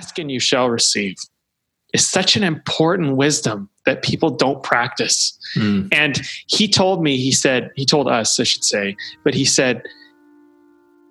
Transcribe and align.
ask 0.00 0.18
and 0.18 0.30
you 0.30 0.40
shall 0.40 0.68
receive 0.68 1.16
is 1.92 2.06
such 2.06 2.36
an 2.36 2.44
important 2.44 3.16
wisdom 3.16 3.68
that 3.84 4.02
people 4.02 4.30
don't 4.30 4.62
practice. 4.62 5.36
Mm. 5.56 5.88
And 5.92 6.20
he 6.46 6.68
told 6.68 7.02
me, 7.02 7.16
he 7.16 7.32
said, 7.32 7.70
he 7.76 7.84
told 7.84 8.08
us, 8.08 8.38
I 8.38 8.44
should 8.44 8.64
say, 8.64 8.96
but 9.24 9.34
he 9.34 9.44
said, 9.44 9.82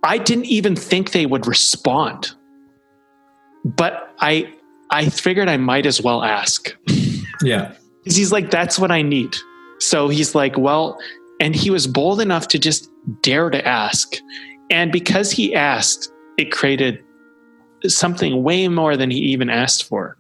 I 0.04 0.18
didn't 0.18 0.46
even 0.46 0.76
think 0.76 1.12
they 1.12 1.26
would 1.26 1.46
respond. 1.46 2.32
But 3.66 4.14
I 4.20 4.54
I 4.90 5.10
figured 5.10 5.50
I 5.50 5.58
might 5.58 5.86
as 5.86 6.02
well 6.02 6.24
ask. 6.24 6.74
Yeah. 7.44 7.74
Because 8.04 8.16
he's 8.16 8.32
like, 8.32 8.50
that's 8.50 8.80
what 8.80 8.92
I 8.92 9.02
need. 9.02 9.36
So 9.80 10.08
he's 10.08 10.34
like, 10.34 10.58
well, 10.58 10.98
and 11.40 11.56
he 11.56 11.70
was 11.70 11.86
bold 11.86 12.22
enough 12.22 12.48
to 12.50 12.60
just 12.60 12.90
dare 13.22 13.50
to 13.50 13.66
ask. 13.68 14.16
And 14.72 14.92
because 14.92 15.32
he 15.32 15.54
asked, 15.54 16.12
it 16.38 16.52
created 16.52 17.04
something 17.88 18.44
way 18.44 18.68
more 18.68 18.98
than 18.98 19.12
he 19.12 19.20
even 19.20 19.50
asked 19.50 19.84
for. 19.84 20.18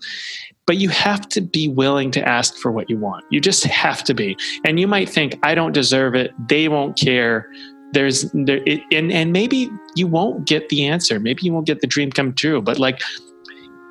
But 0.65 0.77
you 0.77 0.89
have 0.89 1.27
to 1.29 1.41
be 1.41 1.67
willing 1.67 2.11
to 2.11 2.27
ask 2.27 2.55
for 2.57 2.71
what 2.71 2.89
you 2.89 2.97
want. 2.97 3.25
You 3.31 3.41
just 3.41 3.63
have 3.63 4.03
to 4.03 4.13
be. 4.13 4.37
And 4.65 4.79
you 4.79 4.87
might 4.87 5.09
think, 5.09 5.39
I 5.41 5.55
don't 5.55 5.71
deserve 5.71 6.13
it. 6.13 6.31
They 6.47 6.67
won't 6.67 6.97
care. 6.97 7.49
There's 7.91 8.29
there, 8.33 8.61
it, 8.67 8.81
and 8.91 9.11
and 9.11 9.33
maybe 9.33 9.71
you 9.95 10.05
won't 10.05 10.45
get 10.45 10.69
the 10.69 10.85
answer. 10.85 11.19
Maybe 11.19 11.41
you 11.43 11.53
won't 11.53 11.65
get 11.65 11.81
the 11.81 11.87
dream 11.87 12.11
come 12.11 12.33
true. 12.33 12.61
But 12.61 12.77
like, 12.77 13.01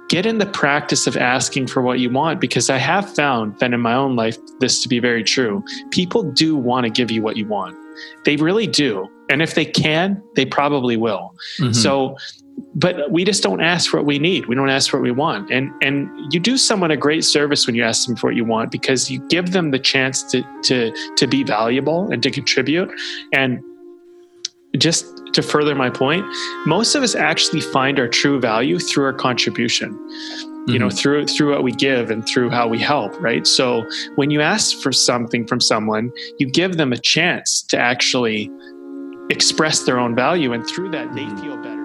get 0.09 0.25
in 0.25 0.39
the 0.39 0.47
practice 0.47 1.07
of 1.07 1.17
asking 1.17 1.67
for 1.67 1.83
what 1.83 1.99
you 1.99 2.11
want 2.11 2.41
because 2.41 2.71
I 2.71 2.79
have 2.79 3.15
found 3.15 3.59
that 3.59 3.73
in 3.73 3.81
my 3.81 3.95
own 3.95 4.17
life 4.17 4.39
this 4.61 4.83
to 4.83 4.89
be 4.89 4.99
very 5.01 5.23
true. 5.23 5.63
People 5.91 6.23
do 6.23 6.57
want 6.57 6.85
to 6.85 6.91
give 6.91 7.11
you 7.11 7.23
what 7.23 7.37
you 7.37 7.47
want. 7.47 7.77
They 8.25 8.37
really 8.37 8.67
do. 8.67 9.09
And 9.29 9.43
if 9.43 9.55
they 9.55 9.65
can, 9.65 10.23
they 10.35 10.47
probably 10.47 10.97
will. 10.97 11.35
Mm-hmm. 11.59 11.73
So 11.73 12.17
but 12.75 13.11
we 13.11 13.25
just 13.25 13.43
don't 13.43 13.61
ask 13.61 13.91
for 13.91 13.99
what 13.99 14.07
we 14.07 14.19
need. 14.19 14.47
We 14.47 14.55
don't 14.55 14.69
ask 14.69 14.91
for 14.91 14.99
what 14.99 15.03
we 15.03 15.11
want. 15.11 15.51
And 15.51 15.73
and 15.83 16.11
you 16.33 16.41
do 16.41 16.57
someone 16.57 16.91
a 16.91 16.97
great 16.97 17.25
service 17.25 17.67
when 17.67 17.75
you 17.75 17.83
ask 17.83 18.07
them 18.07 18.17
for 18.17 18.29
what 18.29 18.37
you 18.37 18.45
want 18.45 18.71
because 18.71 19.11
you 19.11 19.27
give 19.29 19.53
them 19.53 19.71
the 19.71 19.79
chance 19.79 20.23
to 20.25 20.43
to 20.65 20.93
to 21.17 21.27
be 21.27 21.43
valuable 21.43 22.11
and 22.13 22.23
to 22.23 22.31
contribute. 22.31 22.91
And 23.33 23.63
just 24.77 25.07
to 25.33 25.43
further 25.43 25.75
my 25.75 25.89
point, 25.89 26.27
most 26.67 26.95
of 26.95 27.03
us 27.03 27.15
actually 27.15 27.63
find 27.63 27.99
our 27.99 28.09
true 28.09 28.39
value 28.39 28.79
through 28.79 29.05
our 29.05 29.15
contribution. 29.15 29.93
Mm-hmm. 29.93 30.73
You 30.73 30.79
know, 30.79 30.89
mm-hmm. 30.89 30.97
through 30.97 31.27
through 31.27 31.53
what 31.53 31.63
we 31.63 31.73
give 31.73 32.11
and 32.11 32.27
through 32.27 32.51
how 32.51 32.69
we 32.69 32.79
help, 32.79 33.19
right? 33.21 33.47
So 33.47 33.89
when 34.17 34.31
you 34.31 34.43
ask 34.43 34.77
for 34.83 34.93
something 34.93 35.47
from 35.47 35.61
someone, 35.61 36.13
you 36.39 36.51
give 36.51 36.77
them 36.77 36.93
a 36.93 36.99
chance 36.99 37.63
to 37.63 37.79
actually 37.79 38.51
express 39.31 39.85
their 39.85 39.99
own 39.99 40.15
value 40.15 40.53
and 40.53 40.67
through 40.67 40.91
that 40.91 41.15
they 41.15 41.27
feel 41.41 41.57
better 41.57 41.78